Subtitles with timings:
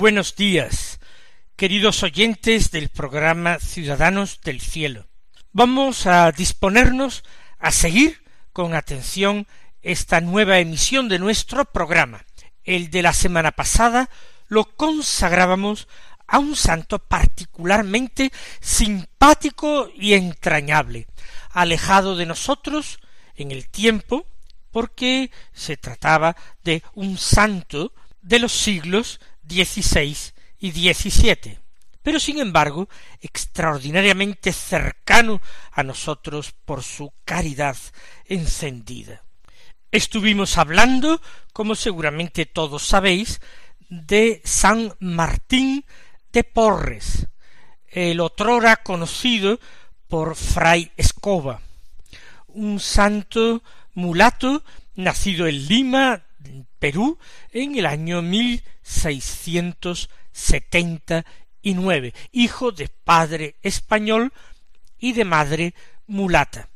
[0.00, 0.98] Buenos días,
[1.56, 5.06] queridos oyentes del programa Ciudadanos del Cielo.
[5.52, 7.22] Vamos a disponernos
[7.58, 9.46] a seguir con atención
[9.82, 12.24] esta nueva emisión de nuestro programa.
[12.64, 14.08] El de la semana pasada
[14.48, 15.86] lo consagrábamos
[16.26, 21.08] a un santo particularmente simpático y entrañable,
[21.50, 23.00] alejado de nosotros
[23.36, 24.26] en el tiempo,
[24.70, 30.16] porque se trataba de un santo de los siglos XVI
[30.58, 31.58] y XVII,
[32.02, 32.88] pero sin embargo
[33.20, 35.40] extraordinariamente cercano
[35.72, 37.76] a nosotros por su caridad
[38.26, 39.22] encendida.
[39.90, 41.20] Estuvimos hablando,
[41.52, 43.40] como seguramente todos sabéis,
[43.88, 45.84] de San Martín
[46.32, 47.26] de Porres,
[47.88, 49.58] el otrora conocido
[50.06, 51.60] por Fray Escoba,
[52.46, 53.62] un santo
[53.94, 54.62] mulato
[54.94, 56.22] nacido en Lima,
[56.78, 57.18] Perú,
[57.52, 61.24] en el año mil seiscientos setenta
[61.62, 64.32] y nueve, hijo de padre español
[64.98, 65.74] y de madre
[66.06, 66.68] mulata,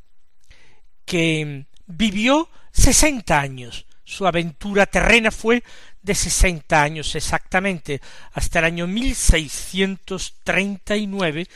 [1.04, 3.86] que vivió sesenta años.
[4.04, 5.64] Su aventura terrena fue
[6.02, 11.48] de sesenta años exactamente, hasta el año mil seiscientos treinta y nueve,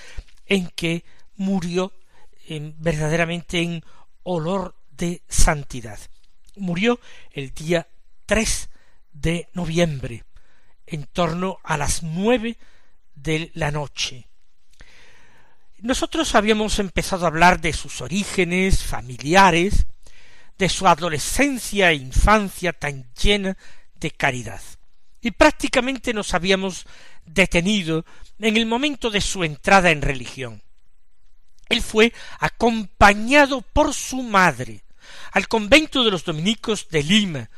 [0.46, 1.04] en que
[1.36, 1.92] murió
[2.46, 3.84] en, verdaderamente en
[4.22, 5.98] olor de santidad.
[6.56, 6.98] Murió
[7.32, 7.86] el día
[8.28, 8.68] 3
[9.10, 10.22] de noviembre,
[10.86, 12.58] en torno a las nueve
[13.14, 14.28] de la noche.
[15.78, 19.86] Nosotros habíamos empezado a hablar de sus orígenes familiares,
[20.58, 23.56] de su adolescencia e infancia tan llena
[23.94, 24.60] de caridad.
[25.22, 26.84] Y prácticamente nos habíamos
[27.24, 28.04] detenido
[28.38, 30.62] en el momento de su entrada en religión.
[31.70, 34.84] Él fue acompañado por su madre
[35.32, 37.50] al convento de los dominicos de Lima,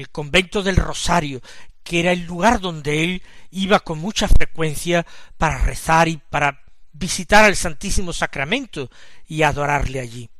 [0.00, 1.40] el convento del Rosario,
[1.82, 7.44] que era el lugar donde él iba con mucha frecuencia para rezar y para visitar
[7.44, 8.90] al Santísimo Sacramento
[9.26, 10.30] y adorarle allí.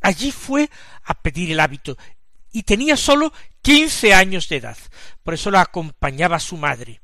[0.00, 0.68] Allí fue
[1.04, 1.96] a pedir el hábito
[2.50, 4.78] y tenía sólo quince años de edad,
[5.22, 7.00] por eso lo acompañaba su madre.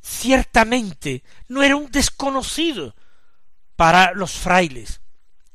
[0.00, 2.94] Ciertamente no era un desconocido
[3.74, 5.00] para los frailes.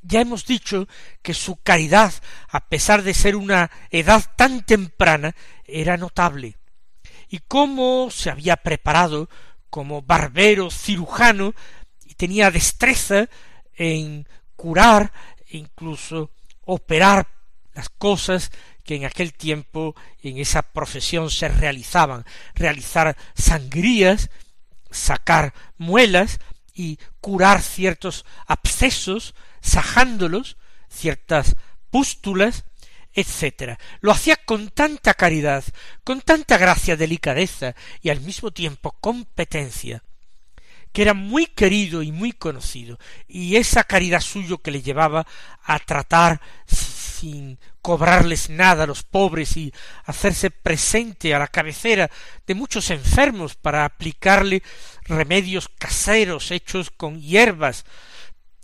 [0.02, 0.88] Ya hemos dicho
[1.22, 2.14] que su caridad,
[2.50, 5.36] a pesar de ser una edad tan temprana,
[5.66, 6.58] era notable,
[7.30, 9.30] y cómo se había preparado
[9.70, 11.54] como barbero cirujano
[12.06, 13.30] y tenía destreza
[13.76, 15.14] en curar
[15.50, 16.32] incluso
[16.66, 17.28] operar
[17.74, 18.52] las cosas
[18.84, 24.30] que en aquel tiempo en esa profesión se realizaban, realizar sangrías,
[24.90, 26.40] sacar muelas
[26.74, 30.58] y curar ciertos abscesos, sajándolos,
[30.90, 31.56] ciertas
[31.90, 32.66] pústulas,
[33.14, 33.78] etcétera.
[34.00, 35.64] Lo hacía con tanta caridad,
[36.04, 40.04] con tanta gracia, delicadeza y al mismo tiempo competencia,
[40.92, 45.26] que era muy querido y muy conocido, y esa caridad suyo que le llevaba
[45.64, 46.42] a tratar
[47.22, 49.74] sin cobrarles nada a los pobres y
[50.06, 52.10] hacerse presente a la cabecera
[52.48, 54.64] de muchos enfermos para aplicarle
[55.06, 57.86] remedios caseros hechos con hierbas,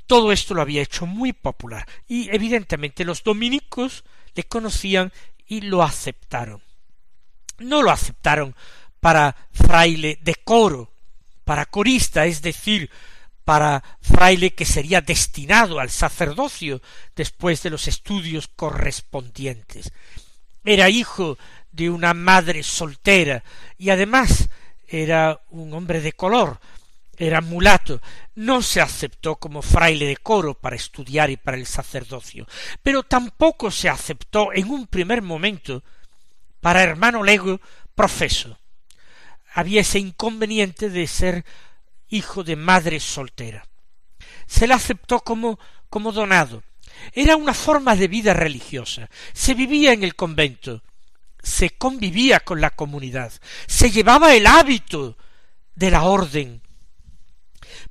[0.07, 5.11] todo esto lo había hecho muy popular, y evidentemente los dominicos le conocían
[5.45, 6.61] y lo aceptaron.
[7.59, 8.55] No lo aceptaron
[8.99, 10.91] para fraile de coro,
[11.43, 12.89] para corista, es decir,
[13.43, 16.81] para fraile que sería destinado al sacerdocio
[17.15, 19.91] después de los estudios correspondientes.
[20.65, 21.37] Era hijo
[21.71, 23.43] de una madre soltera
[23.77, 24.49] y además
[24.87, 26.59] era un hombre de color,
[27.17, 28.01] era mulato,
[28.35, 32.47] no se aceptó como fraile de coro para estudiar y para el sacerdocio,
[32.83, 35.83] pero tampoco se aceptó en un primer momento
[36.61, 37.59] para hermano lego
[37.95, 38.57] profeso.
[39.53, 41.45] Había ese inconveniente de ser
[42.09, 43.67] hijo de madre soltera.
[44.45, 45.59] Se le aceptó como,
[45.89, 46.63] como donado.
[47.13, 49.09] Era una forma de vida religiosa.
[49.33, 50.83] Se vivía en el convento
[51.47, 53.31] se convivía con la comunidad,
[53.67, 55.17] se llevaba el hábito
[55.75, 56.61] de la orden,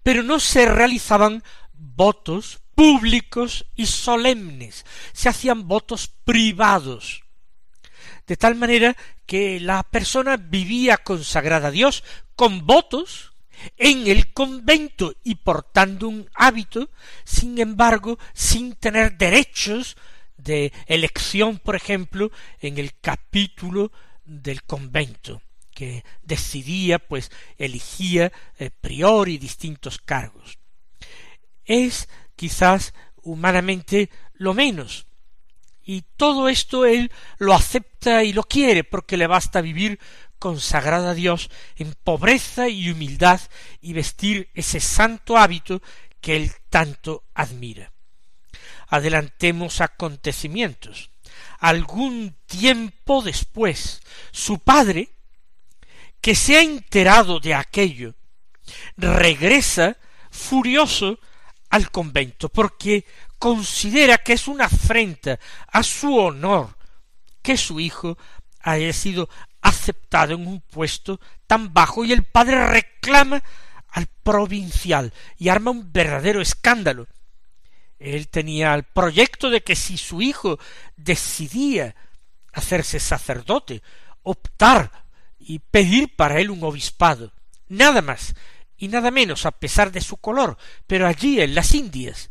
[0.03, 1.43] pero no se realizaban
[1.73, 7.23] votos públicos y solemnes, se hacían votos privados,
[8.27, 12.05] de tal manera que la persona vivía consagrada a Dios
[12.35, 13.33] con votos
[13.77, 16.91] en el convento y portando un hábito,
[17.25, 19.97] sin embargo, sin tener derechos
[20.37, 22.31] de elección, por ejemplo,
[22.61, 23.91] en el capítulo
[24.25, 25.41] del convento,
[25.77, 30.59] que decidía, pues, elegía eh, priori distintos cargos.
[31.67, 35.07] Es quizás humanamente lo menos,
[35.85, 40.01] y todo esto él lo acepta y lo quiere porque le basta vivir
[40.39, 43.41] consagrado a Dios en pobreza y humildad
[43.83, 45.83] y vestir ese santo hábito
[46.23, 47.93] que él tanto admira.
[48.89, 51.11] Adelantemos acontecimientos.
[51.59, 54.01] Algún tiempo después,
[54.33, 55.11] su padre,
[56.27, 58.17] que se ha enterado de aquello,
[58.97, 59.97] regresa
[60.29, 61.21] furioso
[61.71, 63.05] al convento, porque
[63.39, 65.39] considera que es una afrenta
[65.69, 66.77] a su honor
[67.43, 68.19] que su hijo
[68.59, 69.29] haya sido
[69.61, 73.41] aceptado en un puesto tan bajo y el padre reclama
[73.91, 77.07] al provincial y arma un verdadero escándalo.
[78.01, 80.59] Él tenía el proyecto de que si su hijo
[80.97, 81.95] decidía
[82.53, 83.81] hacerse sacerdote,
[84.25, 85.06] optar
[85.47, 87.33] y pedir para él un obispado,
[87.69, 88.35] nada más
[88.77, 92.31] y nada menos a pesar de su color, pero allí en las Indias,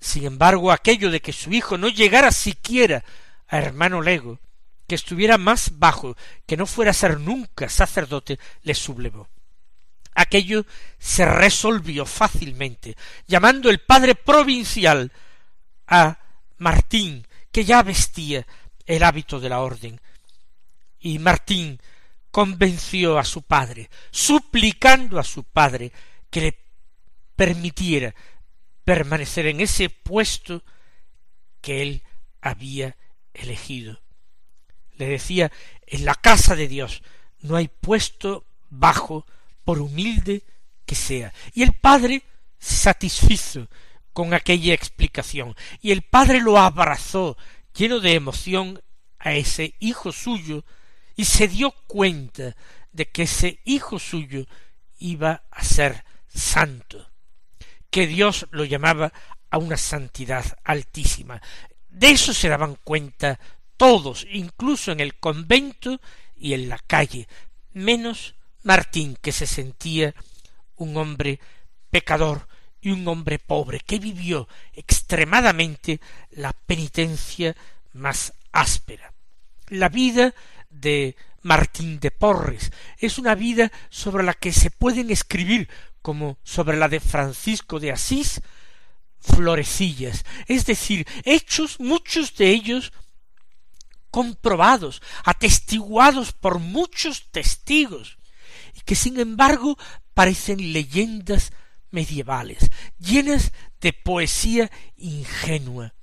[0.00, 3.04] sin embargo, aquello de que su hijo no llegara siquiera
[3.48, 4.38] a hermano lego,
[4.86, 6.16] que estuviera más bajo,
[6.46, 9.28] que no fuera a ser nunca sacerdote, le sublevó.
[10.14, 10.64] Aquello
[10.98, 12.96] se resolvió fácilmente,
[13.26, 15.12] llamando el padre provincial
[15.86, 16.18] a
[16.58, 18.46] Martín, que ya vestía
[18.86, 20.00] el hábito de la orden.
[21.00, 21.80] Y Martín
[22.30, 25.92] convenció a su padre, suplicando a su padre
[26.30, 26.58] que le
[27.36, 28.14] permitiera
[28.84, 30.62] permanecer en ese puesto
[31.60, 32.02] que él
[32.40, 32.96] había
[33.34, 34.00] elegido.
[34.96, 35.52] Le decía,
[35.86, 37.02] en la casa de Dios
[37.40, 39.26] no hay puesto bajo
[39.64, 40.44] por humilde
[40.84, 41.32] que sea.
[41.54, 42.22] Y el padre
[42.58, 43.68] se satisfizo
[44.12, 47.36] con aquella explicación, y el padre lo abrazó
[47.74, 48.82] lleno de emoción
[49.18, 50.64] a ese hijo suyo,
[51.18, 52.54] y se dio cuenta
[52.92, 54.46] de que ese hijo suyo
[54.98, 57.10] iba a ser santo
[57.90, 59.12] que Dios lo llamaba
[59.50, 61.42] a una santidad altísima.
[61.88, 63.40] De eso se daban cuenta
[63.76, 66.00] todos, incluso en el convento
[66.36, 67.26] y en la calle,
[67.72, 70.14] menos Martín, que se sentía
[70.76, 71.40] un hombre
[71.90, 72.46] pecador
[72.80, 76.00] y un hombre pobre, que vivió extremadamente
[76.30, 77.56] la penitencia
[77.92, 79.12] más áspera.
[79.68, 80.32] La vida
[80.70, 82.72] de Martín de Porres.
[82.98, 85.68] Es una vida sobre la que se pueden escribir
[86.02, 88.40] como sobre la de Francisco de Asís,
[89.20, 92.92] florecillas, es decir, hechos, muchos de ellos
[94.10, 98.18] comprobados, atestiguados por muchos testigos,
[98.74, 99.76] y que sin embargo
[100.14, 101.52] parecen leyendas
[101.90, 105.94] medievales, llenas de poesía ingenua,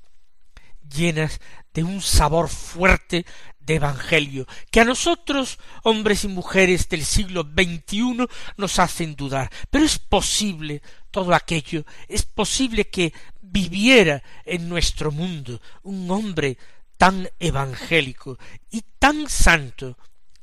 [0.87, 1.39] llenas
[1.73, 3.25] de un sabor fuerte
[3.65, 9.51] de Evangelio, que a nosotros, hombres y mujeres del siglo XXI, nos hacen dudar.
[9.69, 10.81] Pero es posible
[11.11, 16.57] todo aquello, es posible que viviera en nuestro mundo un hombre
[16.97, 18.37] tan evangélico
[18.69, 19.97] y tan santo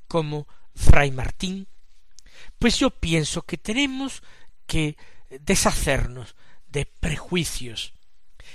[0.08, 1.66] como Fray Martín.
[2.58, 4.22] Pues yo pienso que tenemos
[4.66, 4.96] que
[5.40, 6.34] deshacernos
[6.68, 7.92] de prejuicios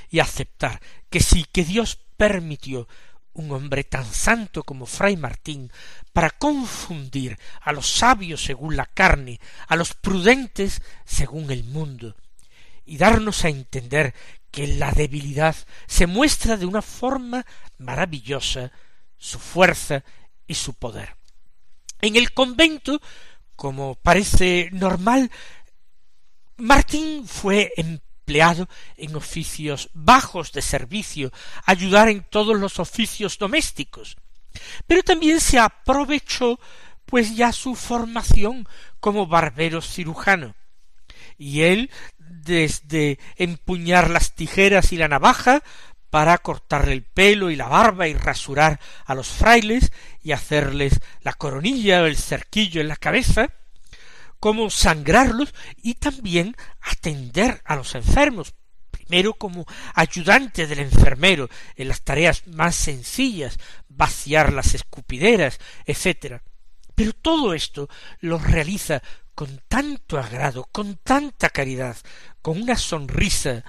[0.09, 2.87] y aceptar que sí, que Dios permitió
[3.37, 5.71] un hombre tan santo como Fray Martín
[6.11, 12.15] para confundir a los sabios según la carne, a los prudentes según el mundo,
[12.85, 14.13] y darnos a entender
[14.51, 17.45] que la debilidad se muestra de una forma
[17.77, 18.71] maravillosa
[19.17, 20.03] su fuerza
[20.47, 21.15] y su poder.
[22.01, 22.99] En el convento,
[23.55, 25.29] como parece normal,
[26.57, 27.71] Martín fue
[28.27, 28.67] empleado
[28.97, 31.31] en oficios bajos de servicio,
[31.65, 34.17] ayudar en todos los oficios domésticos.
[34.85, 36.59] Pero también se aprovechó
[37.05, 38.67] pues ya su formación
[38.99, 40.55] como barbero cirujano.
[41.37, 45.63] Y él, desde empuñar las tijeras y la navaja,
[46.09, 51.31] para cortarle el pelo y la barba y rasurar a los frailes y hacerles la
[51.31, 53.51] coronilla o el cerquillo en la cabeza,
[54.39, 58.53] cómo sangrarlos y también atender a los enfermos,
[58.91, 66.41] primero como ayudante del enfermero en las tareas más sencillas, vaciar las escupideras, etc.
[66.95, 67.89] Pero todo esto
[68.19, 69.01] lo realiza
[69.35, 71.97] con tanto agrado, con tanta caridad,
[72.41, 73.63] con una sonrisa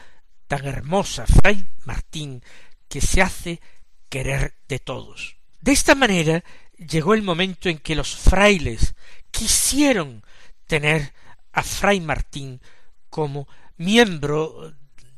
[0.46, 2.42] tan hermosa, Fray Martín,
[2.88, 3.60] que se hace
[4.08, 5.36] querer de todos.
[5.60, 6.42] De esta manera
[6.78, 8.94] llegó el momento en que los frailes
[9.30, 10.22] quisieron
[10.68, 11.12] tener
[11.52, 12.60] a Fray Martín
[13.10, 14.72] como miembro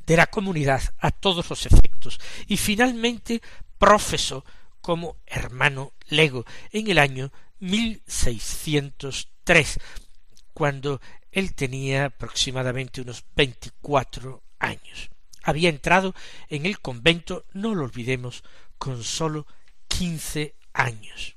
[0.06, 3.42] de la comunidad a todos los efectos y finalmente
[3.78, 4.46] profesó
[4.80, 9.78] como hermano lego en el año 1603
[10.54, 15.10] cuando él tenía aproximadamente unos veinticuatro años.
[15.42, 16.14] Había entrado
[16.48, 18.42] en el convento, no lo olvidemos,
[18.78, 19.46] con sólo
[19.88, 21.36] quince años.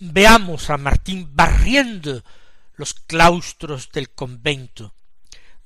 [0.00, 2.22] Veamos a Martín barriendo
[2.78, 4.94] los claustros del convento.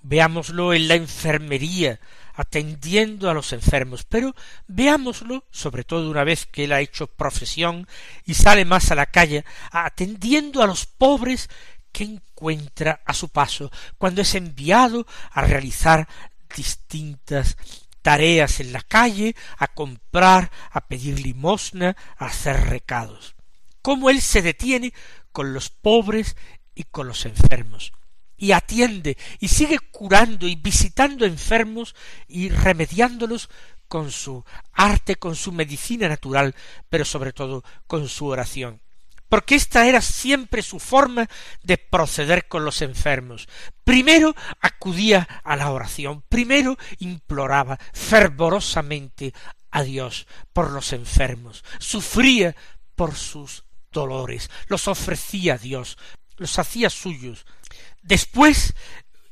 [0.00, 2.00] Veámoslo en la enfermería,
[2.34, 4.34] atendiendo a los enfermos, pero
[4.66, 7.86] veámoslo, sobre todo una vez que él ha hecho profesión
[8.24, 11.48] y sale más a la calle, atendiendo a los pobres
[11.92, 16.08] que encuentra a su paso, cuando es enviado a realizar
[16.56, 17.56] distintas
[18.00, 23.34] tareas en la calle, a comprar, a pedir limosna, a hacer recados.
[23.82, 24.92] Cómo él se detiene
[25.32, 26.36] con los pobres
[26.74, 27.92] y con los enfermos,
[28.36, 31.94] y atiende y sigue curando y visitando enfermos
[32.28, 33.48] y remediándolos
[33.88, 36.54] con su arte, con su medicina natural,
[36.88, 38.80] pero sobre todo con su oración
[39.32, 41.26] porque esta era siempre su forma
[41.62, 43.48] de proceder con los enfermos.
[43.82, 49.32] Primero acudía a la oración, primero imploraba fervorosamente
[49.70, 52.54] a Dios por los enfermos, sufría
[52.94, 55.96] por sus dolores, los ofrecía a Dios,
[56.36, 57.46] los hacía suyos.
[58.02, 58.74] Después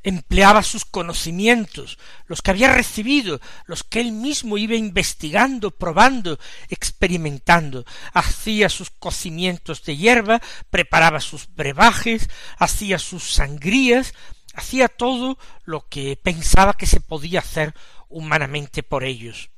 [0.03, 6.39] empleaba sus conocimientos, los que había recibido, los que él mismo iba investigando, probando,
[6.69, 14.13] experimentando, hacía sus cocimientos de hierba, preparaba sus brebajes, hacía sus sangrías,
[14.55, 17.73] hacía todo lo que pensaba que se podía hacer
[18.09, 19.49] humanamente por ellos.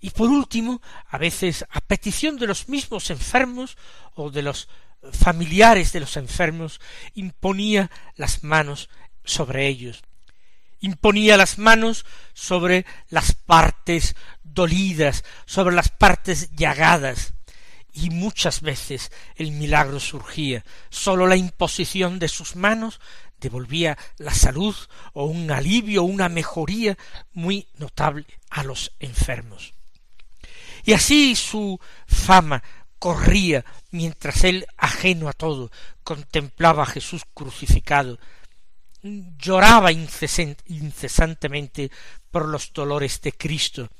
[0.00, 3.78] Y por último, a veces a petición de los mismos enfermos
[4.14, 4.68] o de los
[5.12, 6.80] familiares de los enfermos,
[7.14, 8.88] imponía las manos
[9.24, 10.02] sobre ellos.
[10.80, 17.34] Imponía las manos sobre las partes dolidas, sobre las partes llagadas,
[17.94, 20.64] y muchas veces el milagro surgía.
[20.90, 23.00] Sólo la imposición de sus manos
[23.40, 24.74] devolvía la salud
[25.12, 26.98] o un alivio una mejoría
[27.32, 29.74] muy notable a los enfermos.
[30.84, 32.62] Y así su fama
[32.98, 34.66] corría mientras él,
[35.04, 35.70] ajeno a todo,
[36.02, 38.18] contemplaba a Jesús crucificado,
[39.02, 41.90] lloraba incesantemente
[42.30, 43.90] por los dolores de Cristo,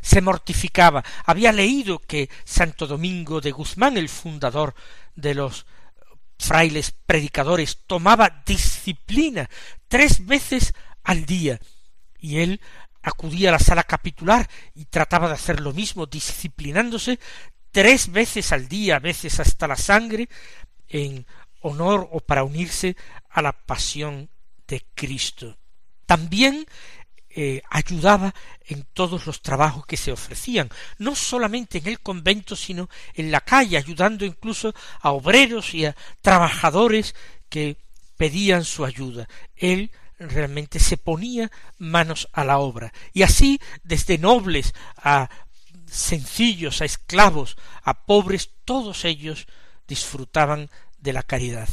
[0.00, 4.76] se mortificaba, había leído que Santo Domingo de Guzmán, el fundador
[5.16, 5.66] de los
[6.38, 9.50] frailes predicadores, tomaba disciplina
[9.88, 11.58] tres veces al día,
[12.20, 12.60] y él
[13.02, 17.18] acudía a la sala capitular y trataba de hacer lo mismo, disciplinándose
[17.72, 20.28] tres veces al día, a veces hasta la sangre,
[20.88, 21.26] en
[21.62, 22.96] honor o para unirse
[23.30, 24.28] a la pasión
[24.68, 25.56] de Cristo.
[26.06, 26.66] También
[27.30, 28.34] eh, ayudaba
[28.66, 33.40] en todos los trabajos que se ofrecían, no solamente en el convento, sino en la
[33.40, 37.14] calle, ayudando incluso a obreros y a trabajadores
[37.48, 37.78] que
[38.18, 39.28] pedían su ayuda.
[39.56, 45.30] Él realmente se ponía manos a la obra, y así desde nobles a
[45.92, 49.46] sencillos, a esclavos, a pobres, todos ellos
[49.86, 51.68] disfrutaban de la caridad.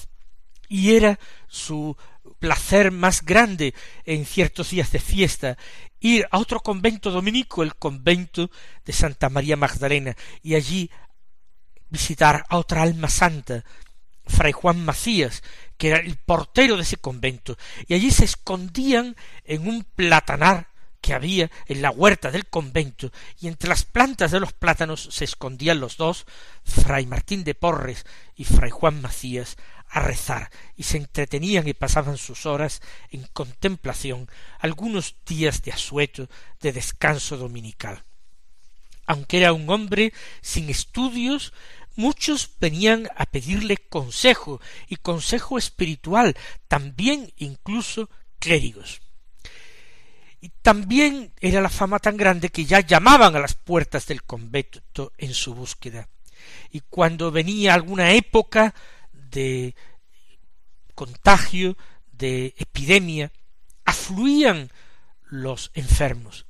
[0.68, 1.96] Y era su
[2.38, 3.74] placer más grande
[4.06, 5.58] en ciertos días de fiesta
[6.02, 8.52] ir a otro convento dominico, el convento
[8.86, 10.92] de Santa María Magdalena, y allí
[11.90, 13.64] visitar a otra alma santa,
[14.26, 15.44] Fray Juan Macías,
[15.78, 17.58] que era el portero de ese convento,
[17.88, 20.70] y allí se escondían en un platanar
[21.02, 25.26] que había en la huerta del convento, y entre las plantas de los plátanos se
[25.26, 26.26] escondían los dos,
[26.64, 29.58] Fray Martín de Porres y Fray Juan Macías,
[29.90, 34.30] a rezar y se entretenían y pasaban sus horas en contemplación
[34.60, 36.30] algunos días de asueto
[36.62, 38.04] de descanso dominical.
[39.08, 41.54] Aunque era un hombre sin estudios,
[41.96, 46.38] muchos venían a pedirle consejo y consejo espiritual,
[46.68, 49.02] también incluso clérigos.
[50.42, 55.12] Y también era la fama tan grande que ya llamaban a las puertas del convento
[55.18, 56.08] en su búsqueda.
[56.72, 58.74] Y cuando venía alguna época
[59.12, 59.76] de
[60.96, 61.78] contagio,
[62.12, 63.32] de epidemia,
[63.86, 64.72] afluían
[65.30, 66.46] los enfermos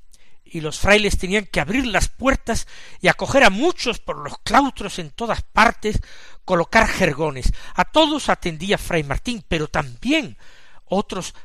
[0.52, 2.68] y los frailes tenían que abrir las puertas
[3.02, 6.02] y acoger a muchos por los claustros en todas partes,
[6.44, 7.54] colocar jergones.
[7.76, 10.38] A todos atendía fray Martín, pero también
[10.86, 11.36] otros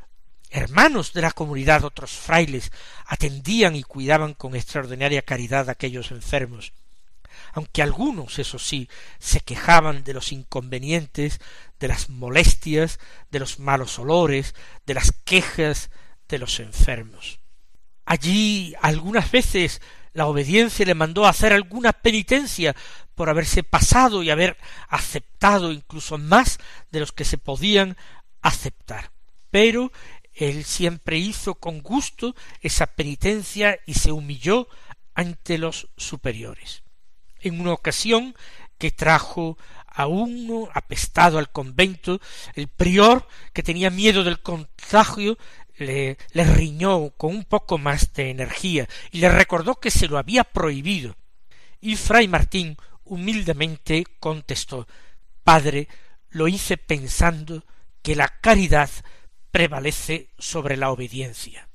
[0.54, 2.70] hermanos de la comunidad, otros frailes,
[3.06, 6.73] atendían y cuidaban con extraordinaria caridad a aquellos enfermos.
[7.52, 11.40] Aunque algunos, eso sí, se quejaban de los inconvenientes,
[11.80, 14.54] de las molestias, de los malos olores,
[14.87, 15.90] de las quejas
[16.28, 17.40] de los enfermos.
[18.06, 19.80] Allí algunas veces
[20.12, 22.76] la obediencia le mandó hacer alguna penitencia
[23.16, 24.56] por haberse pasado y haber
[24.88, 26.58] aceptado incluso más
[26.92, 27.96] de los que se podían
[28.40, 29.11] aceptar.
[29.50, 29.92] Pero
[30.35, 34.69] él siempre hizo con gusto esa penitencia y se humilló
[35.14, 36.83] ante los superiores.
[37.41, 38.35] En una ocasión
[38.79, 42.21] que trajo a uno apestado al convento,
[42.55, 45.38] el prior, que tenía miedo del contagio,
[45.76, 50.19] le, le riñó con un poco más de energía y le recordó que se lo
[50.19, 51.17] había prohibido.
[51.81, 54.88] Y fray Martín humildemente contestó
[55.45, 55.88] Padre,
[56.31, 57.64] lo hice pensando
[58.03, 58.91] que la caridad
[59.54, 61.68] prevalece sobre la obediencia.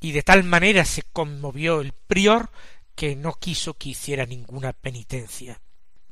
[0.00, 2.50] Y de tal manera se conmovió el prior
[2.94, 5.58] que no quiso que hiciera ninguna penitencia.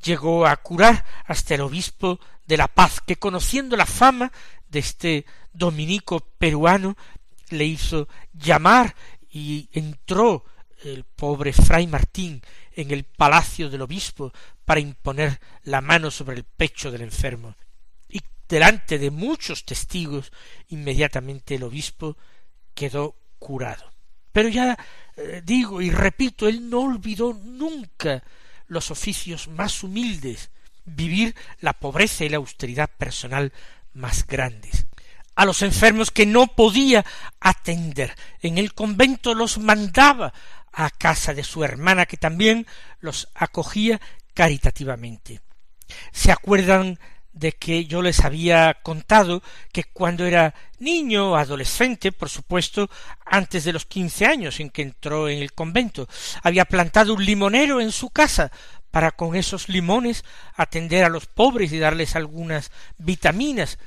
[0.02, 4.32] Llegó a curar hasta el obispo de la paz, que conociendo la fama
[4.70, 6.96] de este dominico peruano,
[7.50, 8.94] le hizo llamar
[9.30, 10.46] y entró
[10.84, 12.40] el pobre fray Martín
[12.72, 14.32] en el palacio del obispo
[14.64, 17.56] para imponer la mano sobre el pecho del enfermo.
[18.50, 20.32] Delante de muchos testigos,
[20.70, 22.16] inmediatamente el obispo
[22.74, 23.92] quedó curado.
[24.32, 24.76] Pero ya
[25.16, 28.24] eh, digo y repito, él no olvidó nunca
[28.66, 30.50] los oficios más humildes,
[30.84, 33.52] vivir la pobreza y la austeridad personal
[33.92, 34.86] más grandes
[35.36, 37.02] a los enfermos que no podía
[37.40, 38.14] atender.
[38.42, 40.34] En el convento los mandaba
[40.70, 42.66] a casa de su hermana que también
[42.98, 44.00] los acogía
[44.34, 45.40] caritativamente.
[46.12, 46.98] ¿Se acuerdan
[47.40, 52.88] de que yo les había contado que cuando era niño, adolescente, por supuesto,
[53.24, 56.08] antes de los quince años en que entró en el convento,
[56.42, 58.52] había plantado un limonero en su casa
[58.90, 60.24] para con esos limones
[60.54, 63.78] atender a los pobres y darles algunas vitaminas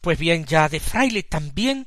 [0.00, 1.86] pues bien, ya de fraile también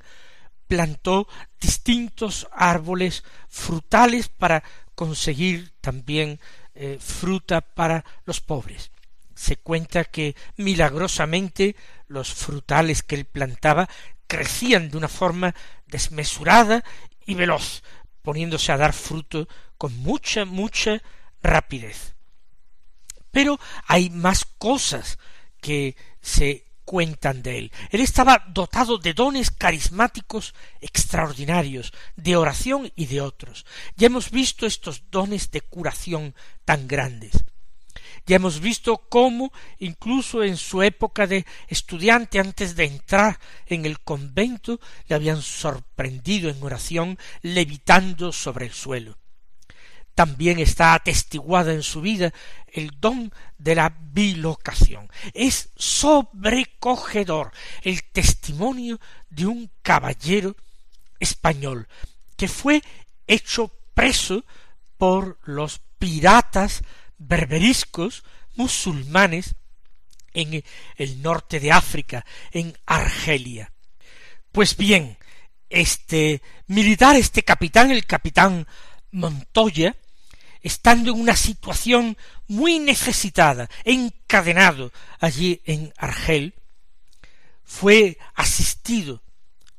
[0.67, 1.27] plantó
[1.59, 4.63] distintos árboles frutales para
[4.95, 6.39] conseguir también
[6.75, 8.91] eh, fruta para los pobres.
[9.35, 11.75] Se cuenta que milagrosamente
[12.07, 13.89] los frutales que él plantaba
[14.27, 15.53] crecían de una forma
[15.87, 16.83] desmesurada
[17.25, 17.83] y veloz,
[18.21, 21.01] poniéndose a dar fruto con mucha, mucha
[21.41, 22.15] rapidez.
[23.31, 25.17] Pero hay más cosas
[25.59, 27.71] que se cuentan de él.
[27.89, 33.65] Él estaba dotado de dones carismáticos extraordinarios, de oración y de otros.
[33.95, 37.45] Ya hemos visto estos dones de curación tan grandes.
[38.25, 43.99] Ya hemos visto cómo, incluso en su época de estudiante, antes de entrar en el
[43.99, 49.17] convento, le habían sorprendido en oración levitando sobre el suelo
[50.15, 52.33] también está atestiguada en su vida
[52.67, 55.09] el don de la bilocación.
[55.33, 60.55] Es sobrecogedor el testimonio de un caballero
[61.19, 61.87] español
[62.37, 62.81] que fue
[63.27, 64.43] hecho preso
[64.97, 66.83] por los piratas
[67.27, 68.23] berberiscos
[68.55, 69.55] musulmanes
[70.33, 70.63] en
[70.95, 73.71] el norte de África, en Argelia.
[74.51, 75.17] Pues bien,
[75.69, 78.67] este militar, este capitán, el capitán
[79.11, 79.95] Montoya,
[80.61, 86.53] estando en una situación muy necesitada, encadenado allí en Argel,
[87.63, 89.21] fue asistido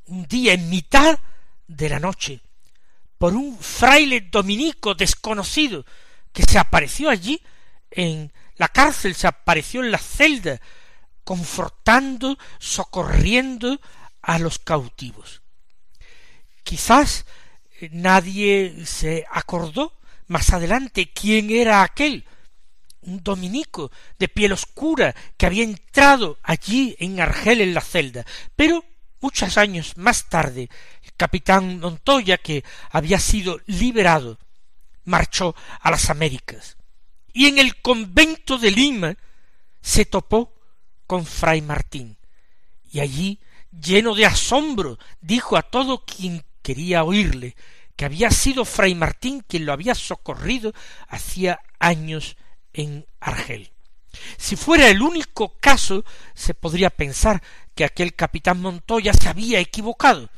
[0.06, 1.18] un día en mitad
[1.66, 2.40] de la noche
[3.18, 5.86] por un fraile dominico desconocido
[6.34, 7.40] que se apareció allí
[7.90, 10.60] en la cárcel, se apareció en la celda,
[11.24, 13.80] confortando, socorriendo
[14.20, 15.40] a los cautivos.
[16.62, 17.24] Quizás
[17.90, 19.94] nadie se acordó
[20.26, 22.26] más adelante quién era aquel
[23.06, 28.24] un dominico de piel oscura que había entrado allí en Argel en la celda,
[28.56, 28.84] pero
[29.20, 30.68] muchos años más tarde
[31.02, 34.38] el capitán Montoya, que había sido liberado,
[35.04, 36.76] marchó a las Américas,
[37.32, 39.16] y en el convento de Lima
[39.80, 40.54] se topó
[41.06, 42.16] con fray Martín,
[42.90, 43.40] y allí,
[43.70, 47.56] lleno de asombro, dijo a todo quien quería oírle
[47.96, 50.72] que había sido fray Martín quien lo había socorrido
[51.08, 52.36] hacía años
[52.72, 53.72] en Argel.
[54.36, 57.42] Si fuera el único caso, se podría pensar
[57.74, 60.30] que aquel capitán Montoya se había equivocado.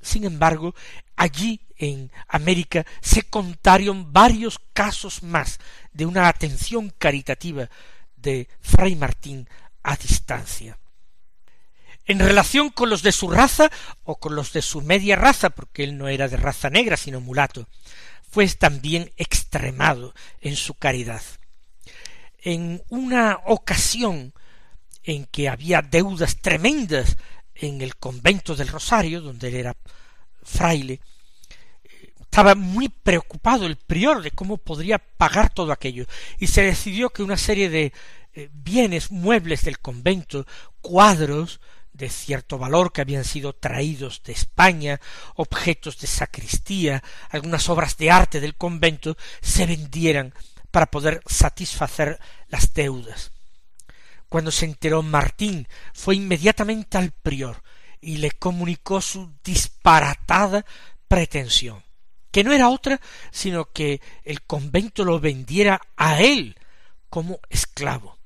[0.00, 0.74] Sin embargo,
[1.16, 5.58] allí en América se contaron varios casos más
[5.92, 7.68] de una atención caritativa
[8.16, 9.48] de Fray Martín
[9.82, 10.78] a distancia.
[12.04, 13.70] En relación con los de su raza
[14.04, 17.20] o con los de su media raza, porque él no era de raza negra sino
[17.20, 17.68] mulato,
[18.28, 21.22] fue también extremado en su caridad.
[22.42, 24.32] En una ocasión
[25.04, 27.16] en que había deudas tremendas
[27.54, 29.76] en el convento del Rosario, donde él era
[30.42, 31.00] fraile,
[32.32, 36.06] estaba muy preocupado el prior de cómo podría pagar todo aquello,
[36.38, 37.92] y se decidió que una serie de
[38.32, 40.46] eh, bienes muebles del convento,
[40.80, 41.60] cuadros
[41.92, 44.98] de cierto valor que habían sido traídos de España,
[45.34, 50.32] objetos de sacristía, algunas obras de arte del convento, se vendieran
[50.70, 52.18] para poder satisfacer
[52.48, 53.30] las deudas.
[54.30, 57.62] Cuando se enteró Martín, fue inmediatamente al prior
[58.00, 60.64] y le comunicó su disparatada
[61.06, 61.84] pretensión,
[62.32, 66.56] que no era otra sino que el convento lo vendiera a él
[67.08, 68.18] como esclavo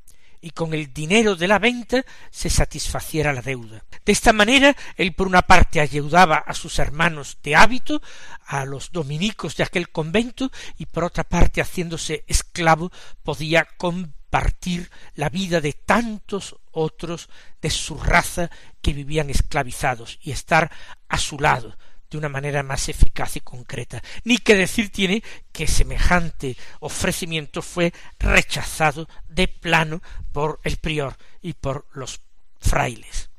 [0.47, 3.85] y con el dinero de la venta se satisfaciera la deuda.
[4.05, 8.01] De esta manera, él por una parte ayudaba a sus hermanos de hábito,
[8.47, 12.92] a los dominicos de aquel convento, y por otra parte, haciéndose esclavo,
[13.25, 17.29] podía compartir la vida de tantos otros
[17.61, 18.49] de su raza
[18.81, 20.71] que vivían esclavizados y estar
[21.09, 21.77] a su lado,
[22.11, 24.03] de una manera más eficaz y concreta.
[24.25, 31.55] Ni que decir tiene que semejante ofrecimiento fue rechazado de plano por el prior y
[31.55, 32.21] por los
[32.61, 33.31] frailes.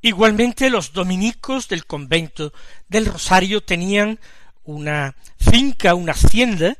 [0.00, 2.52] Igualmente los dominicos del convento
[2.88, 4.20] del Rosario tenían
[4.64, 6.76] una finca, una hacienda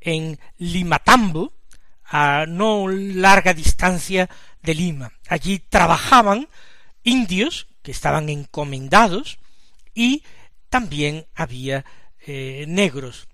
[0.00, 1.52] en Limatambo,
[2.04, 4.28] a no larga distancia
[4.62, 5.12] de Lima.
[5.28, 6.48] Allí trabajaban
[7.02, 9.38] indios que estaban encomendados
[9.94, 10.22] y
[10.68, 11.84] también había
[12.26, 13.28] eh, negros.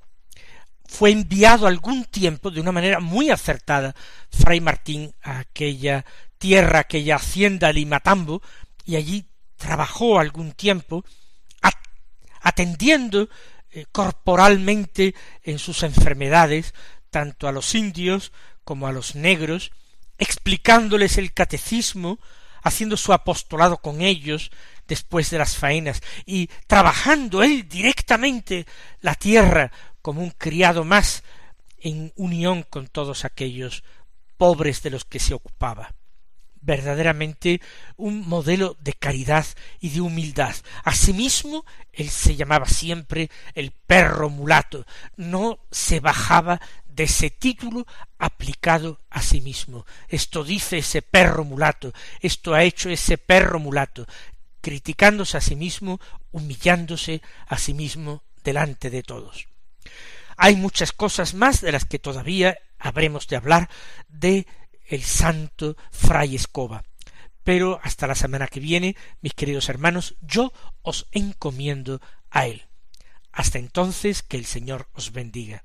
[0.85, 3.95] Fue enviado algún tiempo, de una manera muy acertada,
[4.31, 6.05] Fray Martín a aquella
[6.39, 8.43] tierra, aquella hacienda Limatambo,
[8.85, 11.05] y allí trabajó algún tiempo,
[12.43, 13.29] atendiendo
[13.71, 16.75] eh, corporalmente en sus enfermedades,
[17.11, 18.33] tanto a los indios
[18.65, 19.71] como a los negros,
[20.19, 22.19] explicándoles el catecismo,
[22.63, 24.51] haciendo su apostolado con ellos,
[24.87, 28.67] después de las faenas y trabajando él directamente
[29.01, 29.73] la tierra
[30.03, 31.23] como un criado más
[31.79, 33.85] en unión con todos aquellos
[34.37, 35.95] pobres de los que se ocupaba
[36.63, 37.61] verdaderamente
[37.97, 39.45] un modelo de caridad
[39.81, 40.55] y de humildad.
[40.85, 47.87] Asimismo, él se llamaba siempre el perro mulato, no se bajaba de ese título
[48.19, 49.85] aplicado a sí mismo.
[50.09, 54.07] Esto dice ese perro mulato, esto ha hecho ese perro mulato,
[54.61, 59.49] criticándose a sí mismo, humillándose a sí mismo delante de todos.
[60.37, 63.69] Hay muchas cosas más de las que todavía habremos de hablar
[64.09, 64.47] de
[64.95, 66.85] el santo fray Escoba.
[67.45, 70.53] Pero hasta la semana que viene, mis queridos hermanos, yo
[70.83, 72.01] os encomiendo
[72.31, 72.63] a él.
[73.33, 75.65] Hasta entonces, que el Señor os bendiga.